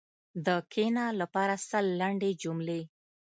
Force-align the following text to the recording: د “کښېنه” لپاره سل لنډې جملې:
د 0.45 0.47
“کښېنه” 0.71 1.05
لپاره 1.21 1.55
سل 1.69 1.85
لنډې 2.01 2.31
جملې: 2.41 2.81